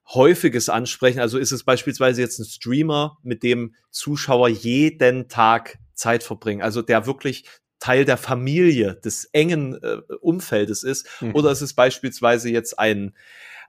[0.07, 1.19] häufiges Ansprechen.
[1.19, 6.83] Also ist es beispielsweise jetzt ein Streamer, mit dem Zuschauer jeden Tag Zeit verbringen, also
[6.83, 7.45] der wirklich
[7.79, 11.33] Teil der Familie, des engen äh, Umfeldes ist, mhm.
[11.33, 13.15] oder ist es beispielsweise jetzt ein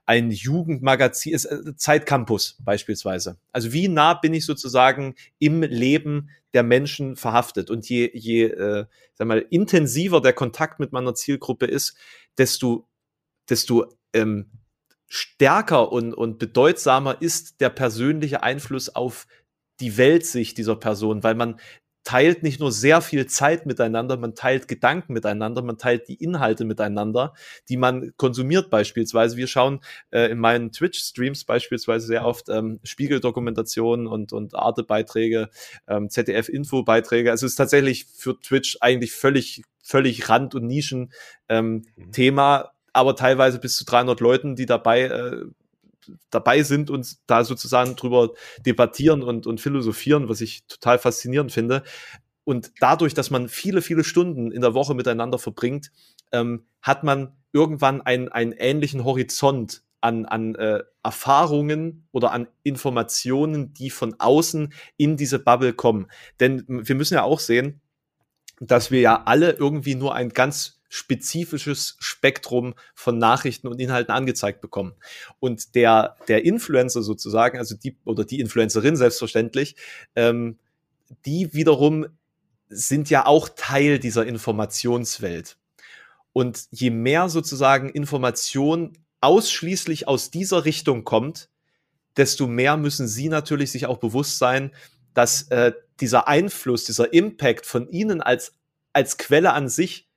[0.05, 3.37] ein Jugendmagazin, äh, Zeitcampus beispielsweise.
[3.51, 7.69] Also wie nah bin ich sozusagen im Leben der Menschen verhaftet?
[7.69, 11.95] Und je, je äh, sag mal, intensiver der Kontakt mit meiner Zielgruppe ist,
[12.37, 12.87] desto,
[13.49, 14.49] desto ähm,
[15.07, 19.27] stärker und, und bedeutsamer ist der persönliche Einfluss auf
[19.79, 21.59] die Weltsicht dieser Person, weil man
[22.03, 26.65] teilt nicht nur sehr viel Zeit miteinander, man teilt Gedanken miteinander, man teilt die Inhalte
[26.65, 27.33] miteinander,
[27.69, 29.37] die man konsumiert beispielsweise.
[29.37, 29.79] Wir schauen
[30.11, 35.49] äh, in meinen Twitch-Streams beispielsweise sehr oft ähm, Spiegeldokumentationen und, und Arte-Beiträge,
[35.87, 37.31] ähm, ZDF-Info-Beiträge.
[37.31, 41.09] Also es ist tatsächlich für Twitch eigentlich völlig, völlig Rand- und Nischen-Thema,
[41.49, 41.83] ähm,
[42.65, 42.69] mhm.
[42.91, 45.45] aber teilweise bis zu 300 Leuten, die dabei äh,
[46.29, 48.31] dabei sind und da sozusagen drüber
[48.65, 51.83] debattieren und, und philosophieren, was ich total faszinierend finde.
[52.43, 55.91] Und dadurch, dass man viele, viele Stunden in der Woche miteinander verbringt,
[56.31, 63.73] ähm, hat man irgendwann einen, einen ähnlichen Horizont an, an äh, Erfahrungen oder an Informationen,
[63.73, 66.07] die von außen in diese Bubble kommen.
[66.41, 67.81] Denn wir müssen ja auch sehen,
[68.59, 74.61] dass wir ja alle irgendwie nur ein ganz spezifisches Spektrum von Nachrichten und Inhalten angezeigt
[74.61, 74.93] bekommen.
[75.39, 79.75] Und der, der Influencer sozusagen, also die oder die Influencerin selbstverständlich,
[80.15, 80.59] ähm,
[81.25, 82.05] die wiederum
[82.69, 85.57] sind ja auch Teil dieser Informationswelt.
[86.31, 91.49] Und je mehr sozusagen Information ausschließlich aus dieser Richtung kommt,
[92.17, 94.69] desto mehr müssen sie natürlich sich auch bewusst sein,
[95.15, 98.53] dass äh, dieser Einfluss, dieser Impact von ihnen als,
[98.93, 100.07] als Quelle an sich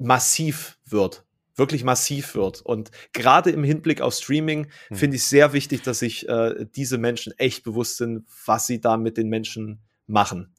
[0.00, 1.24] massiv wird
[1.60, 2.62] wirklich massiv wird.
[2.62, 4.96] Und gerade im Hinblick auf Streaming hm.
[4.96, 8.96] finde ich sehr wichtig, dass sich äh, diese Menschen echt bewusst sind, was sie da
[8.96, 10.54] mit den Menschen machen.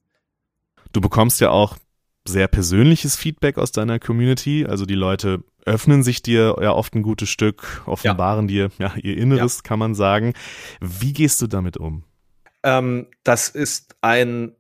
[0.94, 1.78] Du bekommst ja auch
[2.26, 4.66] sehr persönliches Feedback aus deiner Community.
[4.66, 8.70] Also die Leute öffnen sich dir ja oft ein gutes Stück, offenbaren ja.
[8.70, 9.62] dir ja ihr Inneres, ja.
[9.64, 10.34] kann man sagen.
[10.80, 12.04] Wie gehst du damit um?
[12.64, 14.56] Ähm, das ist ein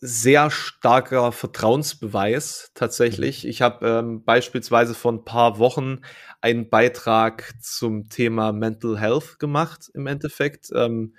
[0.00, 3.46] sehr starker Vertrauensbeweis tatsächlich.
[3.46, 6.00] Ich habe ähm, beispielsweise vor ein paar Wochen
[6.40, 10.70] einen Beitrag zum Thema Mental Health gemacht im Endeffekt.
[10.74, 11.14] Ähm,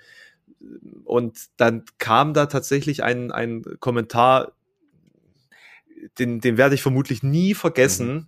[1.04, 4.52] und dann kam da tatsächlich ein, ein Kommentar,
[6.18, 8.14] den, den werde ich vermutlich nie vergessen.
[8.14, 8.26] Mhm.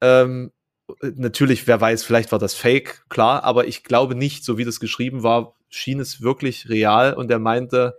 [0.00, 0.52] Ähm,
[1.00, 4.80] natürlich, wer weiß, vielleicht war das Fake, klar, aber ich glaube nicht, so wie das
[4.80, 7.96] geschrieben war, schien es wirklich real und er meinte,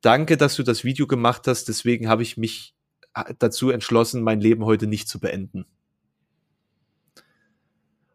[0.00, 1.68] danke, dass du das Video gemacht hast.
[1.68, 2.74] Deswegen habe ich mich
[3.14, 5.66] äh, dazu entschlossen, mein Leben heute nicht zu beenden.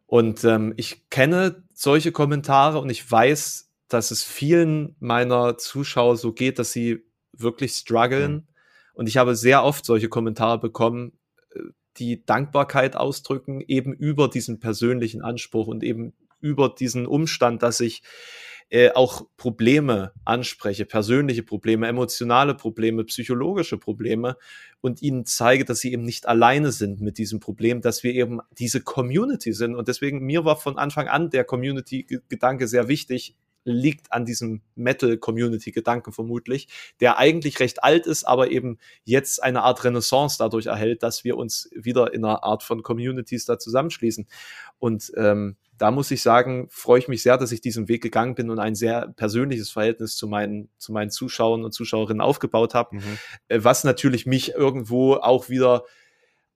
[0.06, 6.34] Und ähm, ich kenne solche Kommentare und ich weiß, dass es vielen meiner Zuschauer so
[6.34, 8.34] geht, dass sie wirklich strugglen.
[8.34, 8.48] Mhm.
[8.94, 11.14] Und ich habe sehr oft solche Kommentare bekommen,
[11.52, 11.60] äh,
[11.98, 18.04] die Dankbarkeit ausdrücken, eben über diesen persönlichen Anspruch und eben über diesen Umstand, dass ich
[18.70, 24.38] äh, auch Probleme anspreche, persönliche Probleme, emotionale Probleme, psychologische Probleme
[24.82, 28.40] und ihnen zeige, dass sie eben nicht alleine sind mit diesem Problem, dass wir eben
[28.58, 29.76] diese Community sind.
[29.76, 33.36] Und deswegen, mir war von Anfang an der Community-Gedanke sehr wichtig,
[33.66, 36.68] liegt an diesem Metal-Community-Gedanken vermutlich,
[37.00, 41.38] der eigentlich recht alt ist, aber eben jetzt eine Art Renaissance dadurch erhält, dass wir
[41.38, 44.28] uns wieder in einer Art von Communities da zusammenschließen.
[44.80, 48.36] Und ähm, da muss ich sagen, freue ich mich sehr, dass ich diesen Weg gegangen
[48.36, 52.98] bin und ein sehr persönliches Verhältnis zu meinen, zu meinen Zuschauern und Zuschauerinnen aufgebaut habe,
[52.98, 53.18] mhm.
[53.48, 55.84] Äh, was natürlich mich irgendwo auch wieder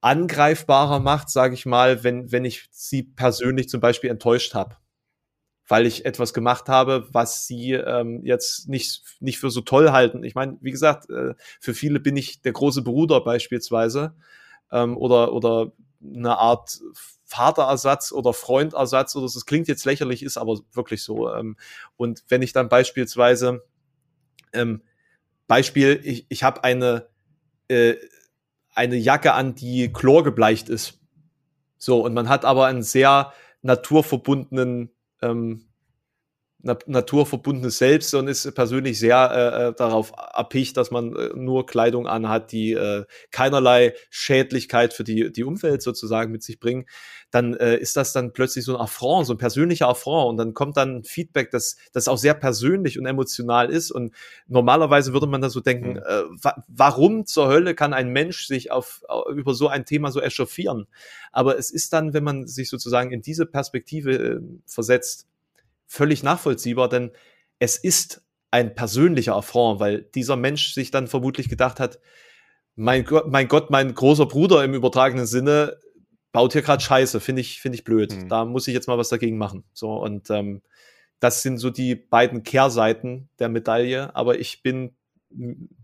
[0.00, 4.76] angreifbarer macht, sage ich mal, wenn, wenn ich sie persönlich zum Beispiel enttäuscht habe
[5.68, 10.24] weil ich etwas gemacht habe, was sie ähm, jetzt nicht, nicht für so toll halten.
[10.24, 14.14] Ich meine, wie gesagt, äh, für viele bin ich der große Bruder beispielsweise
[14.72, 16.80] ähm, oder, oder eine Art
[17.26, 19.38] Vaterersatz oder Freundersatz oder so.
[19.38, 21.32] Das klingt jetzt lächerlich, ist aber wirklich so.
[21.32, 21.56] Ähm,
[21.96, 23.62] und wenn ich dann beispielsweise,
[24.54, 24.82] ähm,
[25.46, 27.08] Beispiel, ich, ich habe eine,
[27.68, 27.96] äh,
[28.74, 31.00] eine Jacke an, die chlorgebleicht ist.
[31.76, 34.90] So, und man hat aber einen sehr naturverbundenen
[35.22, 35.67] ähm,
[36.60, 42.08] naturverbundenes Selbst und ist persönlich sehr äh, äh, darauf abhängig, dass man äh, nur Kleidung
[42.08, 46.86] anhat, die äh, keinerlei Schädlichkeit für die, die Umwelt sozusagen mit sich bringen,
[47.30, 50.52] dann äh, ist das dann plötzlich so ein Affront, so ein persönlicher Affront und dann
[50.52, 54.12] kommt dann Feedback, das, das auch sehr persönlich und emotional ist und
[54.48, 55.98] normalerweise würde man da so denken, mhm.
[55.98, 60.20] äh, wa warum zur Hölle kann ein Mensch sich auf, über so ein Thema so
[60.20, 60.88] echauffieren?
[61.30, 65.28] Aber es ist dann, wenn man sich sozusagen in diese Perspektive äh, versetzt,
[65.88, 67.10] völlig nachvollziehbar, denn
[67.58, 71.98] es ist ein persönlicher Affront, weil dieser Mensch sich dann vermutlich gedacht hat,
[72.76, 75.78] mein Gott, mein Gott, mein großer Bruder im übertragenen Sinne
[76.30, 78.14] baut hier gerade Scheiße, finde ich, finde ich blöd.
[78.14, 78.28] Mhm.
[78.28, 79.64] Da muss ich jetzt mal was dagegen machen.
[79.72, 80.62] So und ähm,
[81.18, 84.14] das sind so die beiden Kehrseiten der Medaille.
[84.14, 84.94] Aber ich bin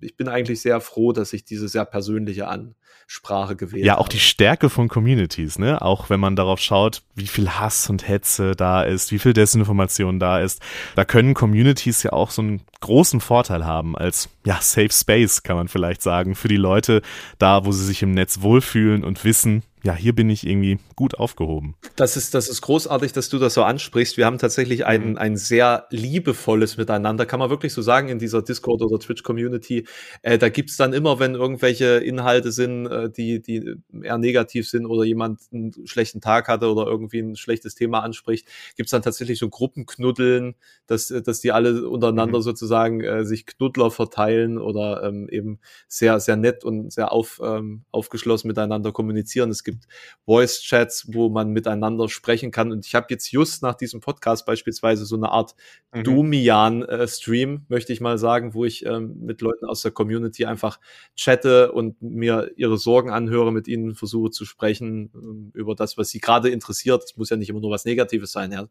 [0.00, 4.10] ich bin eigentlich sehr froh, dass ich diese sehr persönliche Ansprache gewählt Ja, auch habe.
[4.10, 5.82] die Stärke von Communities, ne?
[5.82, 10.18] Auch wenn man darauf schaut, wie viel Hass und Hetze da ist, wie viel Desinformation
[10.18, 10.62] da ist.
[10.96, 15.56] Da können Communities ja auch so einen großen Vorteil haben als, ja, Safe Space, kann
[15.56, 17.02] man vielleicht sagen, für die Leute
[17.38, 21.18] da, wo sie sich im Netz wohlfühlen und wissen, ja, hier bin ich irgendwie gut
[21.18, 21.76] aufgehoben.
[21.96, 24.16] Das ist, das ist großartig, dass du das so ansprichst.
[24.16, 25.18] Wir haben tatsächlich ein, mhm.
[25.18, 29.86] ein sehr liebevolles Miteinander, kann man wirklich so sagen, in dieser Discord- oder Twitch-Community.
[30.22, 34.86] Äh, da gibt's dann immer, wenn irgendwelche Inhalte sind, äh, die, die eher negativ sind
[34.86, 39.38] oder jemand einen schlechten Tag hatte oder irgendwie ein schlechtes Thema anspricht, gibt's dann tatsächlich
[39.38, 40.54] so Gruppenknuddeln,
[40.86, 42.42] dass, dass die alle untereinander mhm.
[42.42, 45.58] sozusagen äh, sich Knuddler verteilen oder ähm, eben
[45.88, 49.50] sehr, sehr nett und sehr auf, ähm, aufgeschlossen miteinander kommunizieren.
[49.50, 49.86] Es gibt gibt
[50.26, 52.72] Voice-Chats, wo man miteinander sprechen kann.
[52.72, 55.54] Und ich habe jetzt just nach diesem Podcast beispielsweise so eine Art
[55.92, 56.04] mhm.
[56.04, 60.80] Domian-Stream, möchte ich mal sagen, wo ich ähm, mit Leuten aus der Community einfach
[61.16, 66.08] chatte und mir ihre Sorgen anhöre, mit ihnen versuche zu sprechen ähm, über das, was
[66.08, 67.04] sie gerade interessiert.
[67.04, 68.68] Es muss ja nicht immer nur was Negatives sein, ja.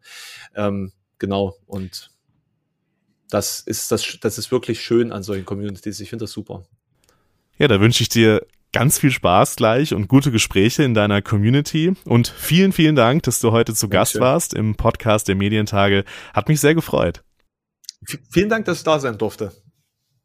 [0.55, 1.55] Ähm, genau.
[1.67, 2.11] Und
[3.29, 5.99] das ist, das, das ist wirklich schön an solchen Communities.
[5.99, 6.63] Ich finde das super.
[7.57, 11.93] Ja, da wünsche ich dir ganz viel Spaß gleich und gute Gespräche in deiner Community.
[12.03, 16.03] Und vielen, vielen Dank, dass du heute zu Gast warst im Podcast der Medientage.
[16.33, 17.23] Hat mich sehr gefreut.
[18.05, 19.53] V vielen Dank, dass ich da sein durfte.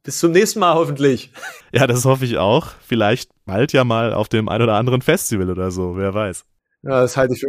[0.02, 1.32] Bis zum nächsten Mal hoffentlich.
[1.70, 2.68] Ja, das hoffe ich auch.
[2.80, 6.46] Vielleicht bald ja mal auf dem ein oder anderen Festival oder so, wer weiß.
[6.82, 7.48] Ja, das halte ich für,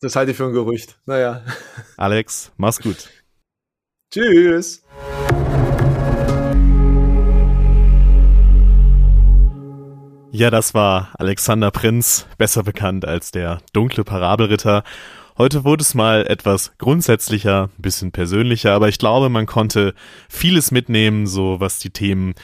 [0.00, 1.00] das halte ich für ein Gerücht.
[1.06, 1.42] Naja.
[1.96, 3.08] Alex, mach's gut.
[4.12, 4.84] Tschüss.
[10.30, 14.84] Ja, das war Alexander Prinz, besser bekannt als der dunkle Parabelritter.
[15.38, 19.94] Heute wurde es mal etwas grundsätzlicher, ein bisschen persönlicher, aber ich glaube, man konnte
[20.28, 22.34] vieles mitnehmen, so was die Themen,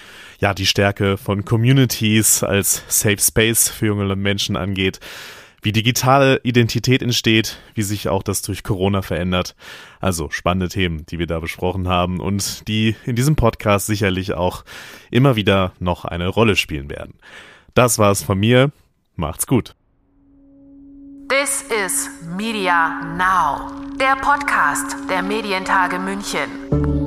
[0.41, 5.01] ja, die Stärke von Communities als Safe Space für junge Menschen angeht,
[5.61, 9.57] wie digitale Identität entsteht, wie sich auch das durch Corona verändert.
[10.01, 14.65] Also spannende Themen, die wir da besprochen haben und die in diesem Podcast sicherlich auch
[15.11, 17.15] immer wieder noch eine Rolle spielen werden.
[17.75, 18.71] Das war's von mir.
[19.17, 19.75] Macht's gut.
[21.29, 27.04] This is Media Now, der Podcast der Medientage München.